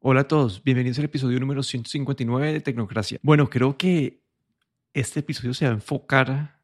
[0.00, 3.18] Hola a todos, bienvenidos al episodio número 159 de Tecnocracia.
[3.22, 4.22] Bueno, creo que
[4.94, 6.60] este episodio se va a enfocar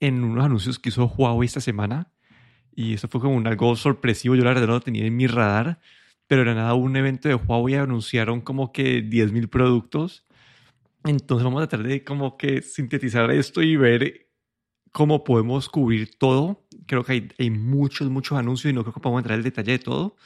[0.00, 2.10] en unos anuncios que hizo Huawei esta semana
[2.74, 5.26] y eso fue como un algo sorpresivo, yo la verdad no lo tenía en mi
[5.26, 5.80] radar,
[6.26, 10.24] pero era nada un evento de Huawei anunciaron como que 10.000 productos.
[11.04, 14.28] Entonces vamos a tratar de como que sintetizar esto y ver
[14.92, 16.65] cómo podemos cubrir todo.
[16.86, 19.44] Creo que hay, hay muchos, muchos anuncios y no creo que podamos entrar en el
[19.44, 20.16] detalle de todo.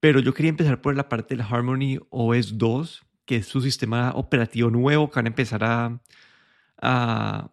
[0.00, 4.12] Pero yo quería empezar por la parte del Harmony OS 2, que es su sistema
[4.14, 6.00] operativo nuevo que van a empezar a,
[6.78, 7.50] a,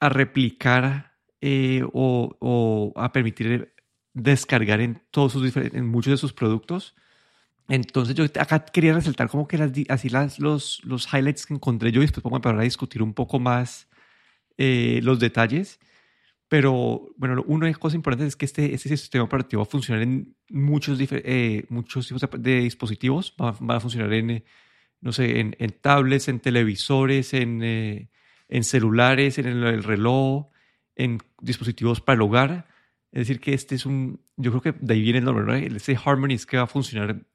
[0.00, 3.74] replicar eh, o, a permitir
[4.14, 6.94] descargar en, todos sus, en muchos de sus productos.
[7.68, 11.90] Entonces yo acá quería resaltar como que las, así las, los, los highlights que encontré
[11.90, 13.88] yo y después vamos a empezar a discutir un poco más
[14.56, 15.80] eh, los detalles.
[16.48, 20.36] Pero bueno, una cosa importante es que este, este sistema operativo va a funcionar en
[20.48, 23.34] muchos, eh, muchos tipos de, dispositivos.
[23.40, 24.44] Va, a funcionar en, eh,
[25.00, 28.10] no sé, en, en tablets, en televisores, en, eh,
[28.48, 30.46] en celulares, en el, reloj,
[30.94, 32.68] en dispositivos para el hogar.
[33.10, 35.54] Es decir, que este es un, yo creo que de ahí viene el nombre, ¿no?
[35.54, 37.26] Ese Harmony es que va a funcionar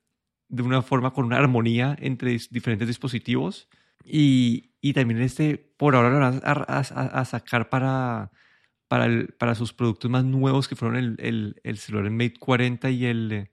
[0.47, 3.67] de una forma con una armonía entre diferentes dispositivos.
[4.05, 8.31] Y, y también este, por ahora lo van a, a, a sacar para
[8.91, 12.89] para, el, para sus productos más nuevos que fueron el, el, el celular Mate 40
[12.89, 13.49] y el,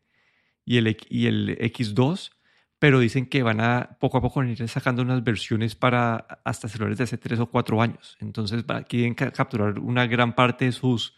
[0.64, 2.32] y el, y el X2,
[2.80, 6.98] pero dicen que van a poco a poco ir sacando unas versiones para hasta celulares
[6.98, 8.16] de hace 3 o 4 años.
[8.18, 11.16] Entonces quieren capturar una gran parte de sus,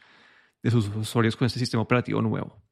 [0.62, 2.62] de sus usuarios con este sistema operativo nuevo.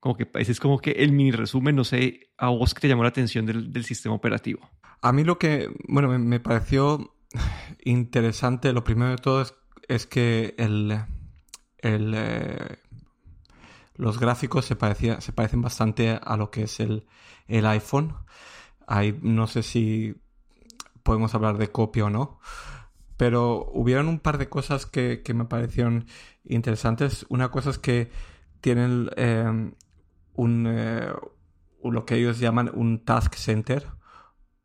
[0.00, 2.88] Como que ese es como que el mini resumen, no sé, a vos que te
[2.88, 4.70] llamó la atención del, del sistema operativo.
[5.02, 7.14] A mí lo que, bueno, me, me pareció
[7.84, 9.52] interesante, lo primero de todo es
[9.88, 11.00] es que el,
[11.78, 12.78] el eh,
[13.94, 17.06] los gráficos se, parecía, se parecen bastante a lo que es el,
[17.48, 18.14] el iPhone.
[18.86, 20.14] Hay, no sé si
[21.02, 22.38] podemos hablar de copia o no,
[23.16, 26.06] pero hubieron un par de cosas que, que me parecieron
[26.44, 27.26] interesantes.
[27.28, 28.10] Una cosa es que
[28.60, 29.72] tienen eh,
[30.34, 31.12] un, eh,
[31.82, 33.86] lo que ellos llaman un task center,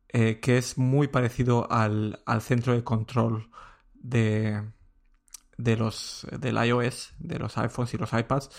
[0.10, 3.50] que es muy parecido al, al centro de control
[3.96, 4.62] de,
[5.58, 8.50] de los del iOS, de los iPhones y los iPads,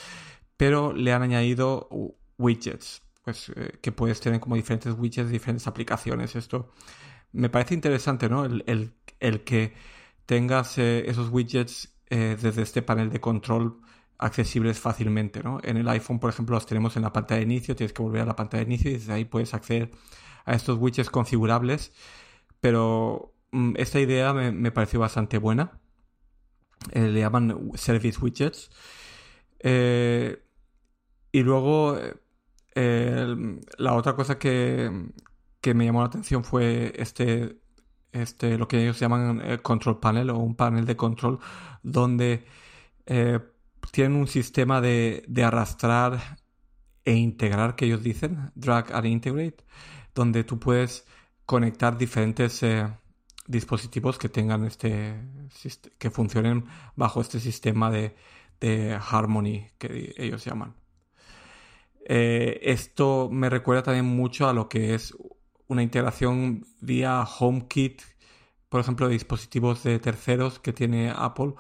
[0.57, 1.89] pero le han añadido
[2.39, 6.37] widgets, pues eh, que puedes tener como diferentes widgets, diferentes aplicaciones.
[6.37, 6.71] Esto
[7.33, 8.45] me parece interesante, ¿no?
[8.45, 8.95] El,
[9.45, 9.75] que
[10.27, 13.81] tengas eh, esos widgets eh, desde este panel de control
[14.19, 15.59] accesibles fácilmente, ¿no?
[15.63, 18.23] En el iPhone, por ejemplo, los tenemos en la pantalla de inicio, tienes que volver
[18.23, 19.91] a la pantalla de inicio y desde ahí puedes acceder
[20.45, 21.93] a estos widgets configurables,
[22.61, 25.81] pero mm, esta idea me, me pareció bastante buena
[26.93, 28.71] eh, le llaman Service Widgets.
[29.61, 30.43] Eh,
[31.33, 31.99] y luego,
[32.75, 34.91] eh, la otra cosa que,
[35.75, 37.59] me llamó la atención fue este,
[38.13, 41.39] este lo que ellos llaman Control Panel o un panel de control
[41.83, 42.45] donde
[43.91, 46.39] tienen un sistema de, de, arrastrar
[47.05, 49.65] e integrar, que ellos dicen, drag and integrate,
[50.15, 51.07] donde tú puedes
[51.47, 52.63] conectar diferentes
[53.47, 55.15] dispositivos que tengan este
[55.99, 56.65] que funcionen
[56.97, 58.15] bajo este sistema de,
[58.61, 60.75] de Harmony que ellos llaman.
[62.07, 65.15] Eh, esto me recuerda también mucho a lo que es
[65.69, 68.03] una integración vía HomeKit,
[68.69, 71.55] por ejemplo, de dispositivos de terceros que tiene Apple,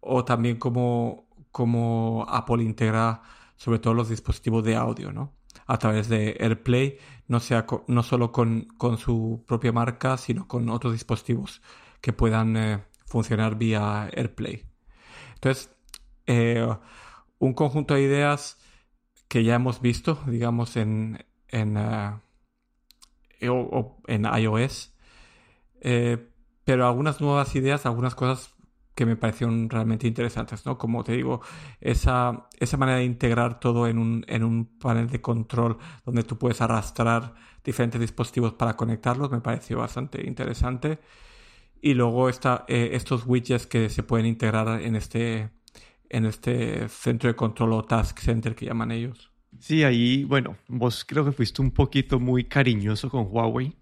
[0.00, 3.22] o también como, como Apple integra
[3.56, 5.32] sobre todo los dispositivos de audio, ¿no?
[5.66, 8.68] A través de AirPlay no, sea no solo con,
[8.98, 11.60] su propia marca, sino con otros dispositivos
[12.00, 14.64] que puedan eh, funcionar vía AirPlay.
[15.34, 15.74] Entonces,
[16.26, 16.66] eh,
[17.38, 18.58] un conjunto de ideas
[19.28, 22.12] que ya hemos visto, digamos, en, en, eh,
[23.40, 24.94] en iOS,
[26.64, 28.55] pero algunas nuevas ideas, algunas cosas
[28.96, 30.78] que me parecieron realmente interesantes, ¿no?
[30.78, 31.42] Como te digo,
[31.80, 36.38] esa, esa manera de integrar todo en un, en un panel de control donde tú
[36.38, 40.98] puedes arrastrar diferentes dispositivos para conectarlos me pareció bastante interesante.
[41.82, 45.50] Y luego está, eh, estos widgets que se pueden integrar en este,
[46.08, 49.30] en este centro de control o task center que llaman ellos.
[49.60, 53.76] Sí, ahí, bueno, vos creo que fuiste un poquito muy cariñoso con Huawei.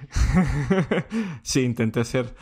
[1.42, 2.34] sí, intenté ser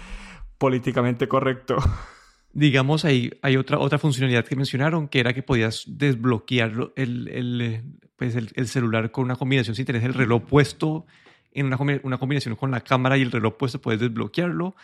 [0.64, 1.76] políticamente correcto.
[2.55, 7.82] Digamos, hay, hay otra, otra funcionalidad que mencionaron, que era que podías desbloquear el, el
[8.16, 11.05] pues el, celular con una combinación, si tenés el reloj puesto
[11.52, 14.75] en una, una, combinación con la cámara y el reloj puesto, puedes desbloquearlo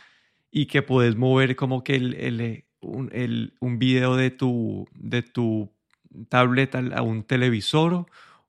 [0.51, 3.11] y que puedes mover como que el, un,
[3.59, 5.73] un, video de tu, de tu
[6.29, 8.05] tablet a un televisor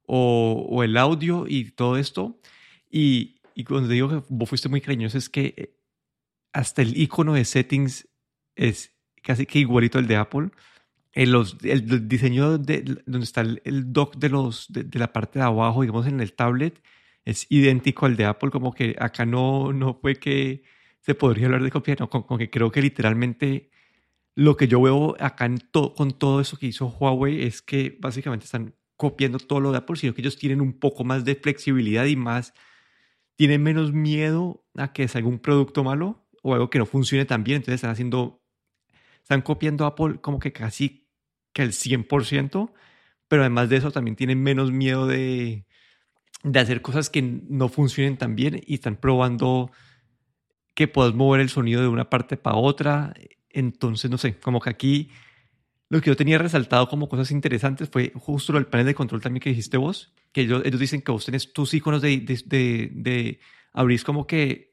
[0.06, 2.42] o, el audio y todo esto.
[2.90, 5.80] Y, y cuando digo que vos fuiste muy cariñoso es que
[6.54, 8.08] hasta el icono de settings
[8.56, 10.50] es casi que igualito al de Apple.
[11.14, 15.46] El, los, el diseño de donde está el, dock de, los, de, la parte de
[15.46, 16.82] abajo, digamos en el tablet,
[17.26, 20.64] es idéntico al de Apple, como que acá no, no fue que
[21.02, 23.72] se podría hablar de copia, no, con, que creo que literalmente
[24.36, 28.46] lo que yo veo acá en con todo eso que hizo Huawei es que básicamente
[28.46, 32.06] están copiando todo lo de Apple, sino que ellos tienen un poco más de flexibilidad
[32.06, 32.54] y más,
[33.36, 37.44] tienen menos miedo a que salga un producto malo o algo que no funcione tan
[37.44, 38.42] bien, entonces están haciendo,
[39.22, 41.08] están copiando a Apple como que casi
[41.54, 42.72] que el 100%,
[43.28, 45.66] pero además de eso también tienen menos miedo de,
[46.44, 49.72] de hacer cosas que no funcionen tan bien y están probando
[50.74, 53.14] que puedas mover el sonido de una parte para otra.
[53.50, 55.10] Entonces, no sé, como que aquí
[55.90, 59.42] lo que yo tenía resaltado como cosas interesantes fue justo el panel de control también
[59.42, 63.40] que dijiste vos, que ellos, ellos dicen que vos tenés tus iconos de, de, de,
[63.74, 64.71] abrís como que,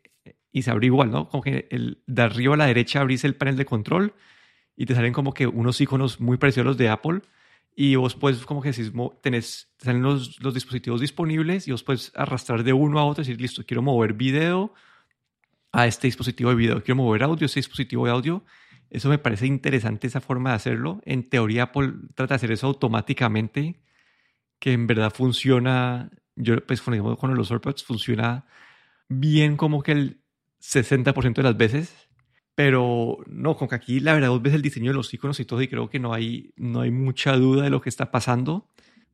[0.52, 1.28] y se abre igual, ¿no?
[1.28, 4.14] Como que el, de arriba a la derecha abrís el panel de control
[4.76, 7.22] y te salen como que unos iconos muy parecidos a los de Apple
[7.74, 8.90] y vos puedes como que si
[9.20, 13.22] tenés, te salen los, los dispositivos disponibles y vos puedes arrastrar de uno a otro
[13.22, 14.72] y decir, listo, quiero mover video
[15.72, 18.44] a este dispositivo de video, quiero mover audio a este dispositivo de audio
[18.90, 21.00] eso me parece interesante esa forma de hacerlo.
[21.04, 23.80] En teoría Apple trata de hacer eso automáticamente,
[24.58, 28.46] que en verdad funciona, yo pues con los AirPods funciona
[29.08, 30.22] bien como que el
[30.60, 32.08] 60% de las veces,
[32.54, 35.44] pero no, con que aquí la verdad vos ves el diseño de los iconos y
[35.44, 38.68] todo y creo que no hay, no hay mucha duda de lo que está pasando,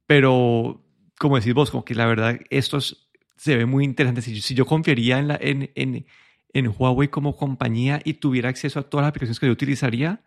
[0.06, 0.82] pero
[1.18, 4.22] como decís vos, como que la verdad esto se ve muy interesante.
[4.22, 6.06] Si, si yo confiaría en, la, en, en
[6.54, 10.22] en Huawei como compañía y tuviera acceso a todas las aplicaciones que yo utilizaría,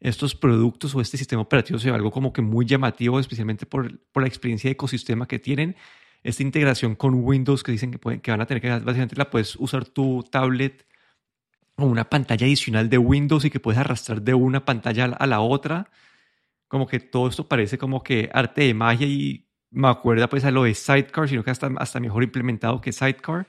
[0.00, 4.22] estos productos o este sistema operativo sería algo como que muy llamativo, especialmente por, por
[4.22, 5.76] la experiencia de ecosistema que tienen.
[6.22, 9.30] Esta integración con Windows que dicen que, pueden, que van a tener que básicamente la
[9.30, 10.86] puedes usar tu tablet
[11.76, 15.40] o una pantalla adicional de Windows y que puedes arrastrar de una pantalla a la
[15.40, 15.90] otra.
[16.68, 20.50] Como que todo esto parece como que arte de magia y me acuerda pues a
[20.50, 23.46] lo de Sidecar, sino que hasta, hasta mejor implementado que Sidecar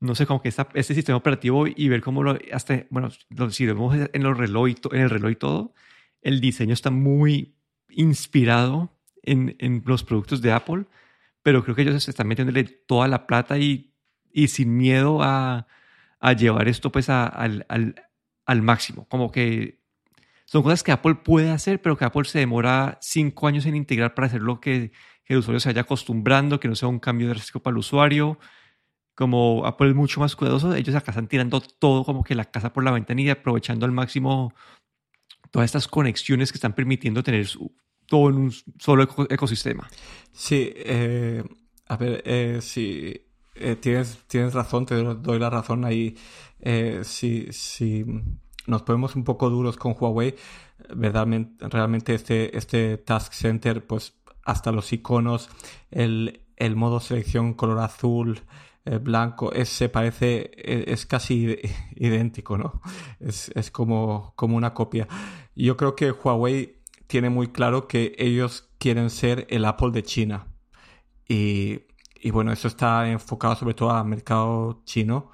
[0.00, 3.66] no sé, como que este sistema operativo y ver cómo lo, hasta, bueno, lo, si
[3.66, 5.74] vemos en, los reloj, en el reloj y todo,
[6.20, 7.54] el diseño está muy
[7.88, 8.90] inspirado
[9.22, 10.84] en, en, los productos de Apple,
[11.46, 13.94] pero creo que ellos están metiéndole toda la plata y,
[14.32, 15.68] y sin miedo a,
[16.18, 17.94] a llevar esto pues al, al,
[18.46, 19.06] al, máximo.
[19.08, 19.80] Como que
[20.44, 24.12] son cosas que Apple puede hacer, pero que Apple se demora cinco años en integrar
[24.12, 24.90] para hacer lo que,
[25.24, 28.40] que el usuario se vaya acostumbrando, que no sea un cambio riesgo para el usuario
[29.14, 32.72] como Apple es mucho más cuidadoso, ellos acá están tirando todo como que la casa
[32.72, 34.52] por la ventana y aprovechando al máximo
[35.52, 37.46] todas estas conexiones que están permitiendo tener
[38.06, 39.88] todo en un solo ecosistema.
[40.32, 41.42] Sí, eh,
[41.88, 43.22] a ver, eh, si
[43.54, 46.16] eh, tienes, tienes razón, te doy la razón ahí.
[47.02, 48.04] si, si
[48.66, 50.34] nos ponemos un poco duros con Huawei,
[50.94, 54.14] verdaderamente, realmente este, este Task Center, pues
[54.44, 55.48] hasta los iconos,
[55.90, 58.42] el, el modo selección color azul,
[59.00, 61.58] blanco, es, se parece, e, es, casi
[61.96, 62.80] idéntico, ¿no?
[63.18, 65.08] Es, es como, como una copia.
[65.56, 66.75] Yo creo que Huawei
[67.06, 70.46] tiene muy claro que ellos quieren ser el Apple de China.
[71.28, 71.82] Y,
[72.20, 75.30] y bueno, eso está enfocado sobre todo al mercado chino.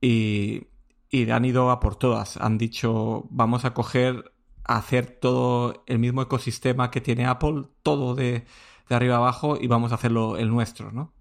[0.00, 0.68] Y,
[1.10, 2.36] y han ido a por todas.
[2.38, 4.32] Han dicho, vamos a coger,
[4.64, 8.44] hacer todo el mismo ecosistema que tiene Apple, todo de,
[8.88, 11.12] de arriba abajo, y vamos a hacerlo el nuestro, ¿no?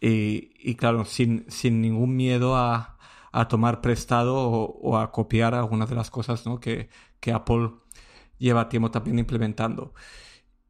[0.00, 2.96] Y, claro, sin, sin, ningún miedo a,
[3.32, 6.60] a tomar prestado o, a copiar algunas de las cosas ¿no?
[6.60, 6.88] que,
[7.20, 7.70] que, Apple
[8.38, 9.94] lleva tiempo también implementando.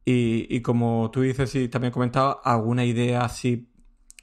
[0.05, 3.69] Y, y, como tú dices y también comentaba, alguna idea así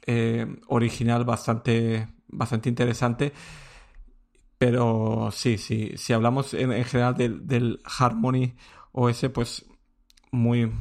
[0.07, 3.33] eh, original bastante, bastante interesante.
[4.57, 8.55] Pero sí, sí, si hablamos en, en general del, del Harmony
[8.93, 9.65] OS, pues
[10.31, 10.71] muy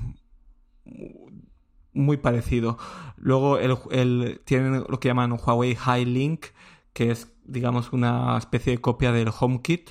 [1.95, 2.77] muy parecido.
[3.17, 6.47] Luego el, el, tienen lo que llaman Huawei High Link,
[6.93, 9.91] que es, digamos, una especie de copia del HomeKit.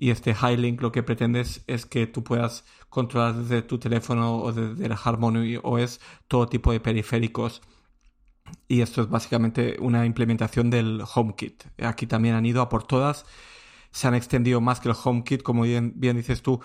[0.00, 4.38] Y este High Link lo que pretende es, que tú puedas controlar desde tu teléfono
[4.38, 7.60] o desde el Harmony OS todo tipo de periféricos.
[8.66, 11.64] Y esto es básicamente una implementación del HomeKit.
[11.84, 13.26] Aquí también han ido a por todas.
[13.90, 16.60] Se han extendido más que el HomeKit, como bien, dices tú.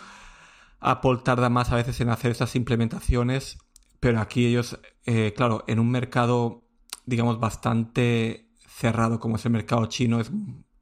[0.79, 3.57] Apple tarda más a veces en hacer esas implementaciones
[4.05, 6.63] pero aquí ellos, eh, claro, en un mercado,
[7.07, 10.31] digamos, bastante cerrado como es el mercado chino, es,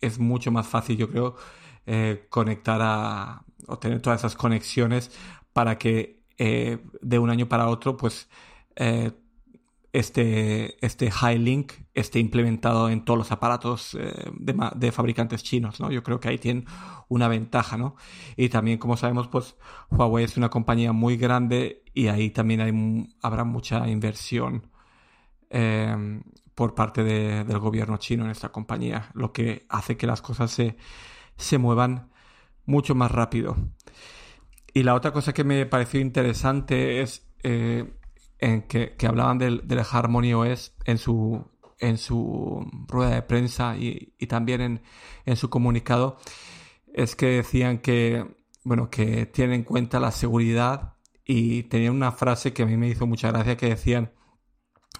[0.01, 1.37] es mucho más fácil, yo creo,
[1.85, 5.11] eh, conectar a, o tener todas esas conexiones
[5.53, 8.27] para que eh, de un año para otro, pues
[8.75, 9.11] eh,
[9.91, 15.91] este, este High Link esté implementado en todos los aparatos eh, de, fabricantes chinos, ¿no?
[15.91, 16.65] Yo creo que ahí tienen
[17.07, 17.95] una ventaja, ¿no?
[18.35, 19.55] Y también, como sabemos, pues
[19.91, 24.69] Huawei es una compañía muy grande y ahí también habrá mucha inversión
[26.55, 30.77] por parte del gobierno chino en esta compañía, lo que hace que las cosas se,
[31.37, 32.11] se muevan
[32.65, 33.55] mucho más rápido.
[34.73, 37.93] Y la otra cosa que me pareció interesante es eh,
[38.39, 41.45] en que, hablaban del, del, Harmony OS en su,
[41.79, 44.81] en su rueda de prensa y, también
[45.25, 46.17] en, su comunicado,
[46.93, 48.25] es que decían que,
[48.63, 52.89] bueno, que tienen en cuenta la seguridad y tenían una frase que a mí me
[52.89, 54.11] hizo mucha gracia que decían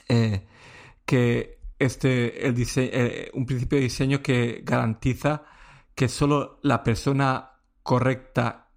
[0.07, 0.45] eh,
[1.05, 5.43] que este, el eh, un principio de diseño que garantiza
[5.95, 7.51] que solo la persona
[7.83, 8.69] correcta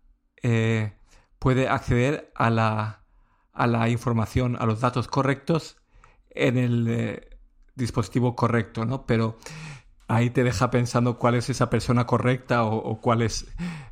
[0.42, 0.92] eh,
[1.38, 3.04] puede acceder a la,
[3.52, 5.76] a la, información, a los datos correctos
[6.30, 7.38] en el eh,
[7.74, 9.06] dispositivo correcto, ¿no?
[9.06, 9.38] Pero
[10.08, 13.46] ahí te deja pensando cuál es esa persona correcta o, cuál es,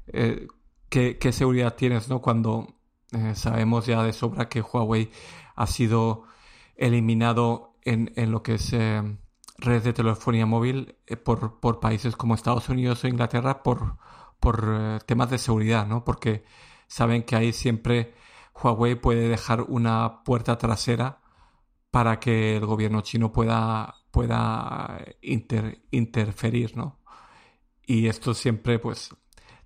[0.08, 0.46] eh,
[0.88, 2.20] qué, seguridad tienes, ¿no?
[2.20, 2.74] Cuando
[3.34, 5.10] sabemos ya de sobra que Huawei
[5.54, 6.24] ha sido
[6.74, 8.74] eliminado en, en lo que es
[9.56, 13.98] redes de telefonía móvil por, por países como Estados Unidos o Inglaterra por
[14.44, 16.04] por eh, temas de seguridad, ¿no?
[16.04, 16.44] Porque
[16.86, 18.14] saben que ahí siempre
[18.54, 21.22] Huawei puede dejar una puerta trasera
[21.90, 27.00] para que el gobierno chino pueda, pueda interferir, ¿no?
[27.86, 29.16] Y esto siempre, pues,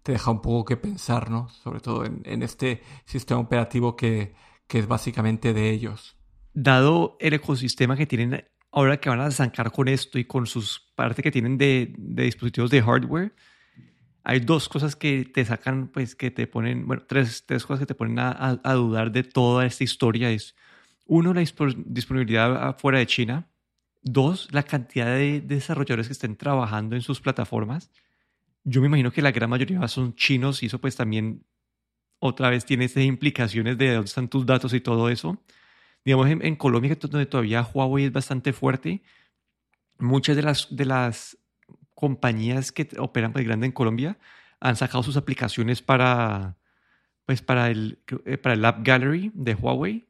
[0.04, 1.48] te deja un poco que pensar, ¿no?
[1.48, 4.34] Sobre todo en, este sistema operativo que,
[4.68, 6.16] es básicamente de ellos.
[6.52, 10.80] Dado el ecosistema que tienen ahora que van a zancar con esto y con sus
[10.94, 13.32] partes que tienen de, de dispositivos de hardware,
[14.24, 17.86] hay dos cosas que te sacan, pues que te ponen, bueno, tres, tres cosas que
[17.86, 20.30] te ponen a, a, dudar de toda esta historia.
[20.30, 20.54] Es,
[21.06, 23.48] uno, la disponibilidad afuera de China.
[24.02, 27.90] Dos, la cantidad de desarrolladores que estén trabajando en sus plataformas.
[28.64, 31.46] Yo me imagino que la gran mayoría son chinos y eso pues también
[32.18, 35.42] otra vez tiene esas implicaciones de dónde están tus datos y todo eso.
[36.08, 39.02] Digamos, en, en Colombia, donde todavía Huawei es bastante fuerte,
[39.98, 41.36] muchas de las, de las
[41.94, 44.16] compañías que operan pues grande en Colombia
[44.58, 46.56] han sacado sus aplicaciones para,
[47.26, 50.08] pues para el, eh, para el App Gallery de Huawei.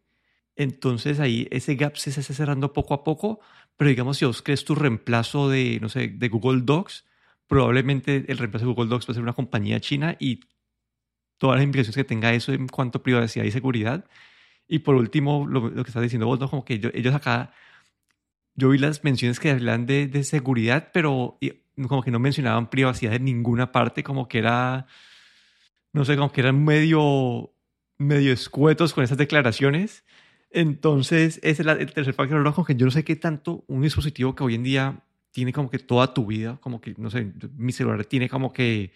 [0.54, 3.40] Entonces ahí ese gap se está cerrando poco a poco,
[3.76, 7.06] pero digamos si vos crees tu reemplazo de, no sé, de Google Docs,
[7.48, 10.42] probablemente el reemplazo de Google Docs va a ser una compañía china y
[11.38, 14.04] todas las implicaciones que tenga eso en cuanto a privacidad y seguridad.
[14.68, 16.50] Y por último, lo, que estás diciendo vos, ¿no?
[16.50, 17.52] como que ellos, acá,
[18.54, 21.38] yo vi las menciones que hablan de, de seguridad, pero
[21.86, 24.86] como que no mencionaban privacidad en ninguna parte, como que era,
[25.92, 27.52] no sé, como que eran medio,
[27.96, 30.04] medio escuetos con esas declaraciones.
[30.50, 34.34] Entonces, ese es el tercer factor, como que yo no sé qué tanto un dispositivo
[34.34, 37.72] que hoy en día tiene como que toda tu vida, como que, no sé, mi
[37.72, 38.92] celular tiene como que,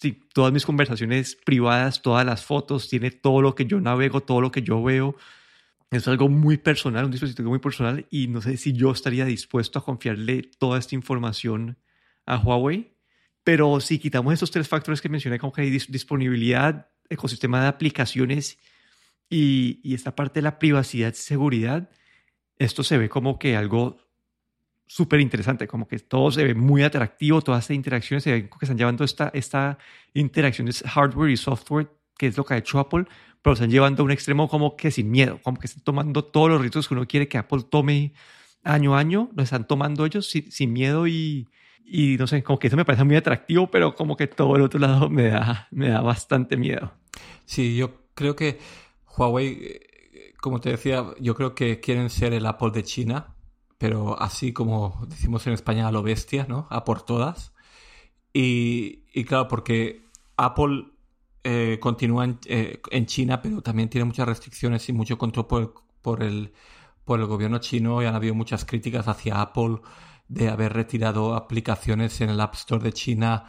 [0.00, 4.40] sí, todas mis conversaciones privadas, todas las fotos, tiene todo lo que yo navego, todo
[4.40, 5.16] lo que yo veo.
[5.90, 9.78] Es algo muy personal, un dispositivo muy personal y no sé si yo estaría dispuesto
[9.78, 11.76] a confiarle toda esta información
[12.26, 12.96] a Huawei.
[13.44, 18.58] Pero si quitamos estos tres factores que mencioné, como que hay disponibilidad, ecosistema de aplicaciones
[19.28, 21.90] y, y esta parte de la privacidad y seguridad,
[22.58, 23.98] esto se ve como que algo
[24.90, 28.64] súper interesante, como que todo se ve muy atractivo, todas estas interacciones se ven que
[28.64, 29.78] están llevando esta, esta
[30.14, 33.04] interacción de hardware y software, que es lo que ha hecho Apple,
[33.40, 36.50] pero están llevando a un extremo como que sin miedo, como que están tomando todos
[36.50, 38.14] los ritos que uno quiere que Apple tome
[38.64, 41.46] año a año, lo están tomando ellos sin, sin miedo y,
[41.84, 44.62] y no sé, como que eso me parece muy atractivo, pero como que todo el
[44.62, 46.92] otro lado me da, me da bastante miedo.
[47.44, 48.58] Sí, yo creo que
[49.16, 53.36] Huawei, eh, como te decía, yo creo que quieren ser el Apple de China,
[53.80, 56.66] pero así como decimos en España a lo bestia, ¿no?
[56.70, 57.54] A por todas.
[58.32, 60.02] Y, y claro, porque
[60.36, 60.88] Apple
[61.44, 65.74] eh, continúa en, eh, en, China, pero también tiene muchas restricciones y mucho control por
[66.02, 66.52] por el,
[67.04, 69.80] por el gobierno chino y han habido muchas críticas hacia Apple
[70.28, 73.44] de haber retirado aplicaciones en el App Store de China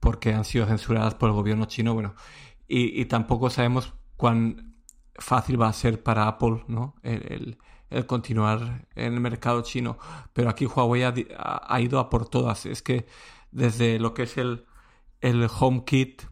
[0.00, 1.94] porque han sido censuradas por el gobierno chino.
[1.94, 2.14] Bueno,
[2.66, 4.74] y, tampoco sabemos cuán
[5.16, 6.96] fácil va a ser para Apple ¿no?
[7.02, 7.58] el,
[8.06, 9.98] continuar en el mercado chino.
[10.32, 12.66] Pero aquí Huawei ha, ido a por todas.
[12.66, 13.06] Es que
[13.52, 14.66] desde lo que es el,
[15.20, 16.22] el HomeKit,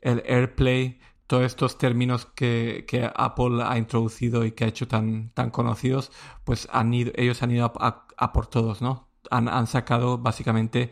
[0.00, 5.30] el AirPlay, todos estos términos que, que, Apple ha introducido y que ha hecho tan,
[5.30, 6.12] tan conocidos,
[6.44, 9.06] pues han ido, ellos han ido a por todos, ¿no?
[9.30, 10.90] han, sacado básicamente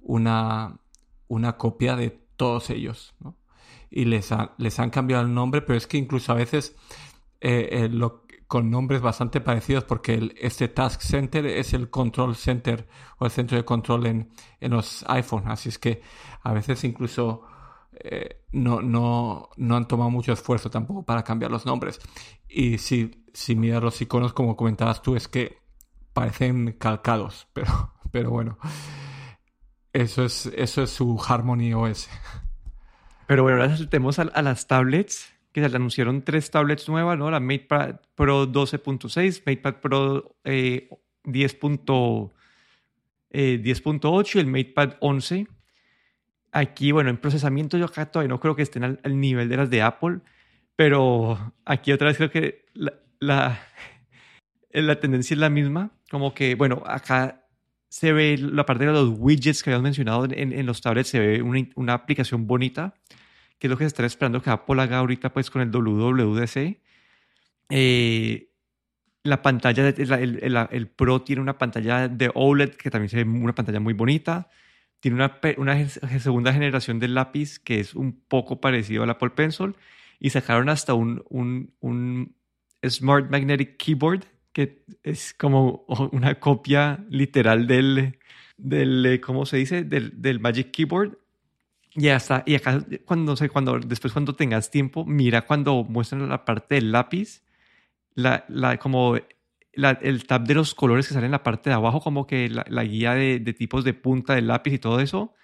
[0.00, 0.76] una,
[1.28, 3.36] una, copia de todos ellos, ¿no?
[3.90, 6.74] Y les, les han cambiado el nombre, pero es que incluso a veces
[7.40, 7.88] eh,
[8.52, 13.56] con nombres bastante parecidos porque este Task Center es el Control Center o el centro
[13.56, 14.28] de control en,
[14.60, 15.44] en los iPhone.
[15.46, 16.02] Así es que
[16.42, 17.46] a veces incluso
[17.94, 21.98] eh, no, no, no han tomado mucho esfuerzo tampoco para cambiar los nombres.
[22.46, 25.56] Y si, si miras los iconos, como comentabas tú, es que
[26.12, 28.58] parecen calcados, pero, pero bueno,
[29.94, 32.06] eso es, eso es su Harmony OS.
[33.26, 37.30] Pero bueno, ahora saltemos a las tablets, que se anunciaron tres tablets nuevas, ¿no?
[37.30, 42.30] La MatePad Pro 12.6, MatePad Pro 10.8
[43.30, 45.46] eh, eh, y el MatePad 11.
[46.52, 49.70] Aquí, bueno, en procesamiento yo acá todavía no creo que estén al, nivel de las
[49.70, 50.20] de Apple,
[50.76, 53.60] pero aquí otra vez creo que la, la,
[54.70, 55.90] la tendencia es la misma.
[56.10, 57.42] Como que, bueno, acá
[57.92, 61.18] se ve la parte de los widgets que habíamos mencionado en, en los tablets, se
[61.18, 62.94] ve una, una, aplicación bonita,
[63.62, 66.80] que es lo que se está esperando que Apple haga ahorita pues con el WWDC.
[67.68, 68.48] Eh,
[69.22, 73.22] la pantalla, el, el, el, Pro tiene una pantalla de OLED que también se ve
[73.22, 74.48] una pantalla muy bonita.
[74.98, 75.88] Tiene una, una
[76.18, 79.76] segunda generación del lápiz que es un poco parecido al Apple Pencil.
[80.18, 82.34] Y sacaron hasta un, un, un
[82.84, 88.18] Smart Magnetic Keyboard que es como una copia literal del,
[88.56, 89.84] del ¿cómo se dice?
[89.84, 91.21] Del, del Magic Keyboard.
[91.94, 96.44] Y hasta, y acá, cuando, sé, cuando, después cuando tengas tiempo, mira cuando muestran la
[96.44, 97.42] parte del lápiz,
[98.14, 99.16] la, la, como
[99.74, 102.48] la, el tab de los colores que sale en la parte de abajo, como que
[102.48, 105.34] la, la guía de, de, tipos de punta del lápiz y todo eso,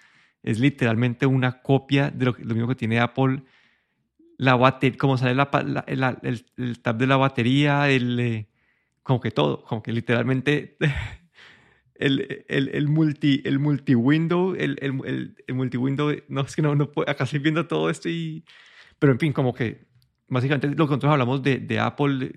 [0.41, 3.43] es literalmente una copia de lo, lo mismo que tiene Apple.
[4.37, 5.49] La batería, como sale la,
[5.87, 8.49] el, el, tab de la batería, el, eh,
[9.03, 10.77] como que todo, como que literalmente
[11.99, 16.61] el, el, el multi el multi window, el, el, el, multi window, no es que
[16.61, 18.43] no, no puedo, acá estoy viendo todo esto y,
[18.97, 19.89] pero en fin, como que
[20.29, 22.31] básicamente lo que nosotros hablamos de, de Apple,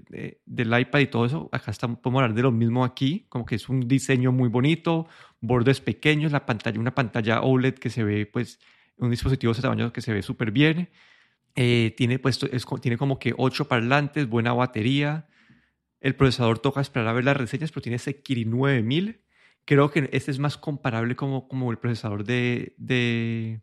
[0.45, 3.54] del iPad y todo eso, acá estamos, podemos hablar de lo mismo aquí, como que
[3.54, 5.06] es un diseño muy bonito,
[5.41, 8.58] bordes pequeños, la pantalla, una pantalla OLED que se ve, pues,
[8.97, 10.89] un dispositivo de ese tamaño que se ve súper bien.
[11.54, 15.28] Eh, tiene, pues, es, tiene como que ocho parlantes, buena batería.
[16.00, 19.21] El procesador toca esperar a ver las reseñas, pero tiene ese Kirin 9000.
[19.64, 23.60] Creo que este es más comparable como, como el procesador de, de,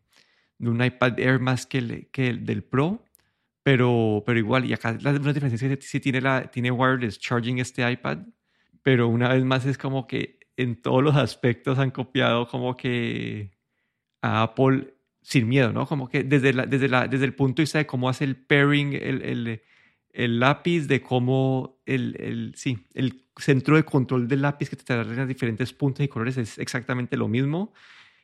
[0.58, 3.04] un iPad Air más que el, que el del Pro
[3.62, 7.18] pero, pero igual, y acá la, una diferencia es que sí tiene, la, tiene wireless
[7.18, 8.18] charging este iPad,
[8.82, 13.52] pero una vez más es como que en todos los aspectos han copiado como que
[14.22, 15.86] a Apple sin miedo, ¿no?
[15.86, 18.36] Como que desde, la, desde, la, desde el punto de vista de cómo hace el
[18.36, 19.62] pairing, el,
[20.12, 24.96] el lápiz, de cómo el, el, sí, el centro de control del lápiz que te
[24.96, 27.72] las diferentes puntas y colores es exactamente lo mismo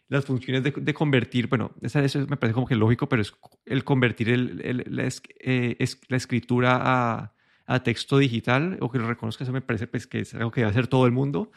[0.09, 3.83] las funciones de, de convertir, bueno, eso, me parece como que lógico, pero es el
[3.83, 5.09] convertir el, el, la,
[5.41, 5.77] eh,
[6.09, 7.33] la, escritura a,
[7.67, 10.63] a, texto digital o que lo reconozca, eso me parece pues, que es algo que
[10.63, 11.51] va a hacer todo el mundo.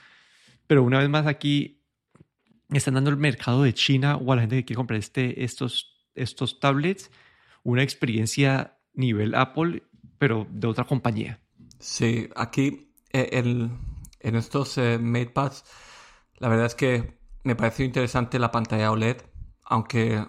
[0.66, 1.84] Pero una vez más aquí
[2.72, 6.08] están dando el mercado de China o a la gente que quiere comprar este, estos,
[6.16, 7.12] estos tablets
[7.64, 9.84] una experiencia nivel Apple,
[10.20, 11.40] pero de otra compañía.
[11.80, 13.30] Sí, aquí eh,
[14.20, 15.64] en estos eh, MatePads,
[16.38, 19.18] la verdad es que me pareció interesante la pantalla OLED,
[19.64, 20.26] aunque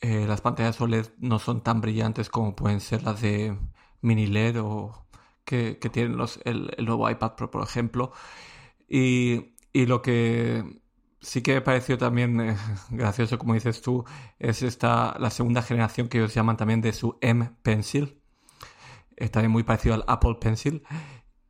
[0.00, 3.56] eh, las pantallas OLED no son tan brillantes como pueden ser las de
[4.00, 5.06] mini LED o
[5.44, 8.12] que, tienen los, el, nuevo iPad Pro, por ejemplo.
[8.88, 10.64] Y, lo que
[11.20, 12.56] sí que me pareció también eh,
[12.90, 14.04] gracioso, como dices tú,
[14.38, 18.17] es esta, la segunda generación que ellos llaman también de su M Pencil.
[19.18, 20.82] Es también muy parecido al Apple Pencil.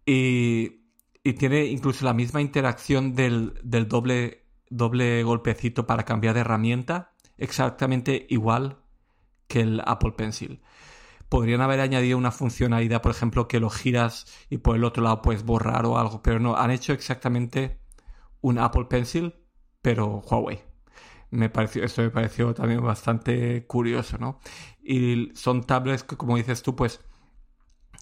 [0.05, 0.87] Y,
[1.23, 7.13] y tiene incluso la misma interacción del, del doble doble golpecito para cambiar de herramienta,
[7.37, 8.79] exactamente igual
[9.47, 10.63] que el Apple Pencil.
[11.29, 15.23] Podrían haber añadido una funcionalidad, por ejemplo, que lo giras y por el otro lado
[15.23, 17.81] puedes borrar o algo, pero no, han hecho exactamente
[18.41, 19.35] un Apple Pencil,
[19.83, 20.63] pero Huawei.
[21.31, 24.41] Me pareció, esto me pareció también bastante curioso, ¿no?
[24.83, 27.05] Y son tablets que, como dices tú, pues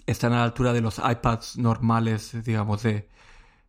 [0.07, 3.09] están a la altura de los iPads normales, digamos, de,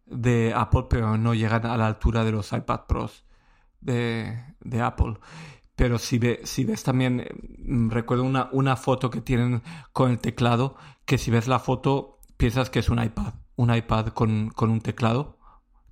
[0.05, 3.25] de Apple, pero no llegan a la altura de los iPad Pros
[3.81, 5.15] de, de Apple.
[5.75, 7.23] Pero si, ve, si ves también,
[7.59, 9.61] mm, recuerdo una, una foto que tienen
[9.93, 14.07] con el teclado, que si ves la foto piensas que es un iPad, un iPad
[14.07, 15.37] con, con un teclado,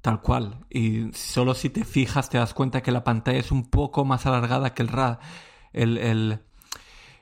[0.02, 0.66] tal cual.
[0.70, 4.26] Y solo si te fijas te das cuenta que la pantalla es un poco más
[4.26, 4.92] alargada que el.
[5.74, 6.45] El, el,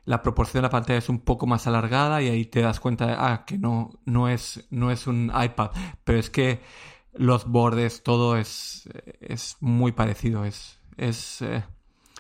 [0.06, 3.08] la proporción de la pantalla es un poco más alargada y ahí te das cuenta
[3.08, 5.72] de, ah, que no, no, es, no es un iPad.
[6.04, 6.62] Pero es que
[7.14, 8.90] los bordes, todo es,
[9.22, 10.44] es muy parecido.
[10.46, 11.64] Es, es eh,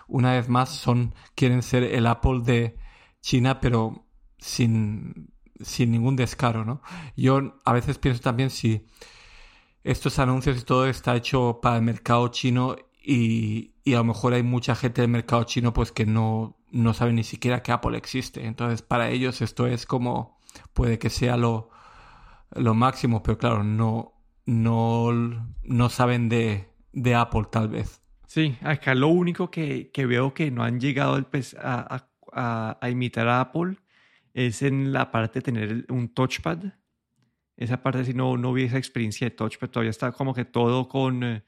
[0.08, 2.78] una vez más, son, quieren ser el Apple de
[3.22, 4.06] China, pero
[4.38, 6.82] sin, sin ningún descaro, ¿no?
[7.18, 8.86] Yo a veces pienso también si
[9.84, 14.34] estos anuncios y todo está hecho para el mercado chino y, y a lo mejor
[14.34, 17.98] hay mucha gente del mercado chino pues que no, no sabe ni siquiera que Apple
[17.98, 18.46] existe.
[18.46, 20.40] Entonces para ellos esto es como
[20.74, 21.70] puede que sea lo,
[22.52, 24.14] lo máximo, pero claro, no,
[24.46, 25.12] no,
[25.64, 28.02] no saben de, de Apple tal vez.
[28.28, 31.16] Sí, acá lo único que, que veo que no han llegado
[31.62, 33.78] a, a, a, imitar a Apple
[34.34, 36.58] es en la parte de tener un touchpad.
[37.56, 40.88] Esa parte si no, no vi esa experiencia de touchpad, todavía está como que todo
[40.88, 41.44] con eh,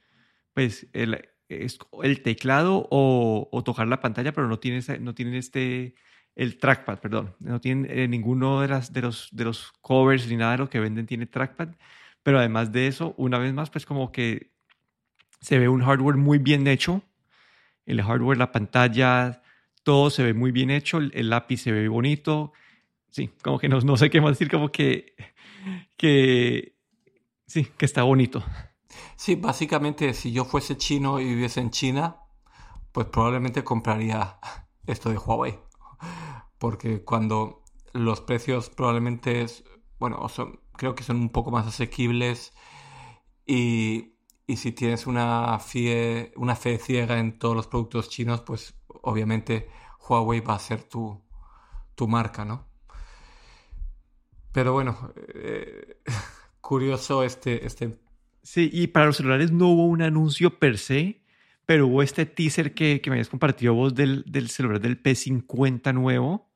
[0.54, 5.96] pues el, es el teclado o, tocar la pantalla, pero no tienen, no tienen este,
[6.36, 7.36] el trackpad, perdón.
[7.40, 10.70] No tienen eh, ninguno de, las, de, los, de los covers ni nada de lo
[10.70, 11.70] que venden tiene trackpad.
[12.24, 14.52] Pero además de eso, una vez más, pues como que
[15.42, 17.02] se ve un hardware muy bien hecho.
[17.86, 19.44] El hardware, la pantalla,
[19.84, 20.98] todo se ve muy bien hecho.
[20.98, 22.54] El, el lápiz se ve bonito.
[23.12, 25.16] Sí, como que no, no sé qué más decir, como que,
[25.98, 26.76] que
[27.48, 28.44] sí, que está bonito.
[29.16, 32.18] Sí, básicamente si yo fuese chino y viviese en China,
[32.92, 34.40] pues probablemente compraría
[34.88, 35.60] esto de Huawei.
[36.58, 39.46] Porque cuando los precios probablemente,
[40.00, 42.54] bueno, son, creo que son un poco más asequibles
[43.46, 44.16] y,
[44.48, 49.70] y si tienes una fe, una fe ciega en todos los productos chinos, pues obviamente
[50.08, 51.22] Huawei va a ser tu,
[51.96, 52.68] tu marca, ¿no?
[54.52, 56.02] Pero bueno, eh,
[56.62, 58.00] curioso este, este
[58.46, 61.20] Sí, y para los celulares no hubo un anuncio per se,
[61.66, 65.96] pero hubo este teaser que, que me habías compartido vos del, del celular del P50
[65.96, 66.48] nuevo.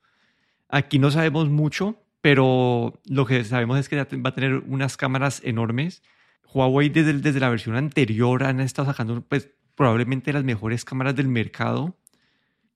[0.70, 5.42] Aquí no sabemos mucho, pero lo que sabemos es que va a tener unas cámaras
[5.44, 6.04] enormes.
[6.54, 11.28] Huawei desde, desde la versión anterior han estado sacando pues, probablemente las mejores cámaras del
[11.28, 11.98] mercado.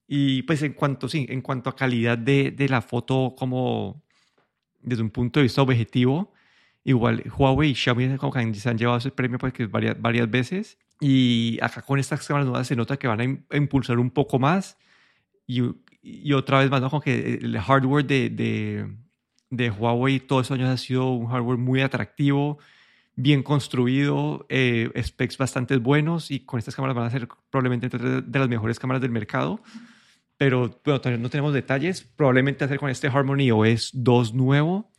[0.08, 4.02] Y pues en cuanto, sí, en cuanto a calidad de, de la foto como
[4.82, 6.33] desde un punto de vista objetivo,
[6.84, 10.78] Igual Huawei y Xiaomi como que se han llevado ese premio pues, varias, varias veces.
[11.00, 13.20] Y acá con estas cámaras nuevas se nota que van
[13.50, 14.76] a, impulsar un poco más.
[15.46, 15.62] Y,
[16.02, 16.90] y, otra vez más, ¿no?
[16.90, 18.96] como que el hardware de, de,
[19.50, 22.58] de, Huawei todos esos años ha sido un hardware muy atractivo,
[23.16, 26.30] bien construido, eh, specs bastante buenos.
[26.30, 29.62] Y con estas cámaras van a ser probablemente de las mejores cámaras del mercado.
[30.36, 32.02] Pero bueno, todavía no tenemos detalles.
[32.02, 34.90] Probablemente hacer con este Harmony OS 2 nuevo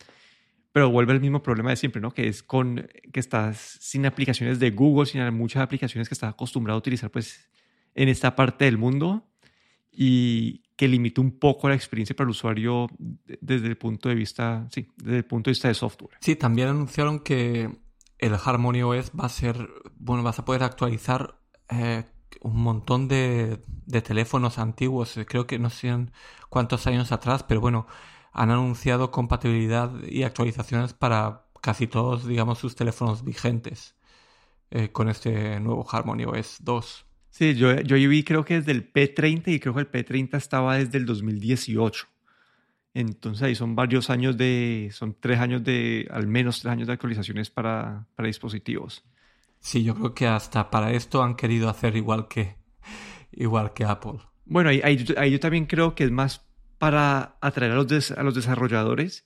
[0.76, 2.12] pero vuelve el mismo problema de siempre, ¿no?
[2.12, 6.76] Que es con que estás sin aplicaciones de Google, sin muchas aplicaciones que estás acostumbrado
[6.76, 7.50] a utilizar pues
[7.94, 9.26] en esta parte del mundo
[9.90, 14.68] y que limita un poco la experiencia para el usuario desde el punto de vista,
[14.70, 16.18] sí, desde el punto de vista de software.
[16.20, 17.70] Sí, también anunciaron que
[18.18, 22.04] el Harmony OS va a ser, bueno, vas a poder actualizar eh,
[22.42, 25.96] un montón de, de, teléfonos antiguos, creo que no sé
[26.50, 27.88] cuántos años atrás, pero bueno,
[28.36, 33.96] han anunciado compatibilidad y actualizaciones para casi todos, digamos, sus teléfonos vigentes
[34.72, 37.06] eh, con este nuevo Harmony OS 2.
[37.30, 40.76] Sí, yo, yo vi creo que desde el P30 y creo que el P30 estaba
[40.76, 42.08] desde el 2018.
[42.94, 46.94] Entonces ahí son varios años de, son tres años de, al menos tres años de
[46.94, 49.06] actualizaciones para, para dispositivos.
[49.60, 52.58] Sí, yo creo que hasta para esto han querido hacer igual que,
[53.32, 54.20] igual que Apple.
[54.44, 56.45] Bueno, ahí, ahí yo también creo que es más
[56.78, 59.26] para atraer a los, a los desarrolladores,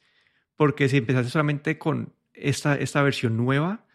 [0.56, 3.86] porque si empezaste solamente con esta, esta versión nueva,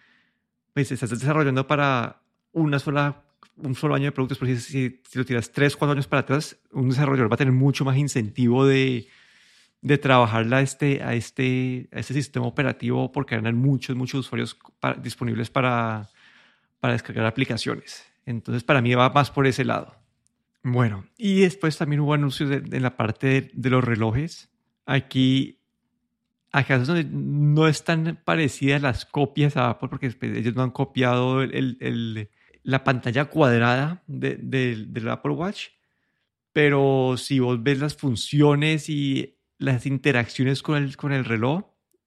[0.72, 3.24] pues estás desarrollando para una sola,
[3.56, 6.56] un solo año de productos, pero si, si, lo tiras tres, cuatro años para atrás,
[6.72, 9.06] un desarrollador va a tener mucho más incentivo de,
[9.80, 14.58] de trabajar a este, a, este, a este sistema operativo porque hay muchos, muchos usuarios
[15.02, 16.08] disponibles para,
[16.80, 18.04] para descargar aplicaciones.
[18.26, 20.03] Entonces, para mí va más por ese lado.
[20.64, 24.50] Bueno, y después también hubo anuncios en la parte de, los relojes.
[24.86, 25.60] Aquí,
[26.52, 31.42] acá es donde no están parecidas las copias a Apple, porque ellos no han copiado
[31.42, 32.30] el,
[32.62, 35.66] la pantalla cuadrada del Apple Watch.
[36.54, 41.66] Pero si vos ves las funciones y las interacciones con el, con el reloj,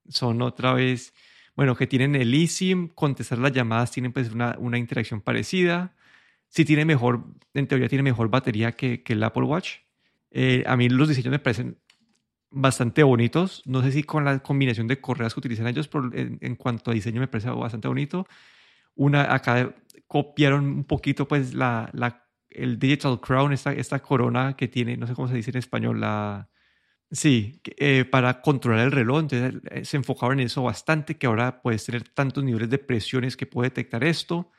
[0.10, 1.14] son otra vez,
[1.56, 5.94] bueno, que tienen el eSIM, contestar las llamadas tienen pues una, una interacción parecida
[6.50, 9.78] sí tiene mejor, en teoría tiene mejor batería que, que el Apple Watch.
[10.32, 11.78] Eh, a mí los diseños me parecen
[12.50, 13.64] bastante bonitos.
[13.66, 16.94] No sé si con la combinación de correas que utilizan ellos, pero en, cuanto a
[16.94, 18.28] diseño me parece bastante bonito.
[18.96, 19.76] Una, acá
[20.08, 25.08] copiaron un poquito pues la, la, el Digital Crown, esta, esta corona que tiene, no
[25.08, 26.50] sé cómo se dice en español, la...
[27.10, 31.62] Sí, eh, para controlar el reloj, entonces eh, se enfocaron en eso bastante, que ahora
[31.62, 34.52] puedes tener tantos niveles de presiones que puede detectar esto.